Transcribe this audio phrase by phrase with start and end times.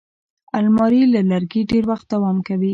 [0.59, 2.69] الماري له لرګي ډېر وخت دوام کوي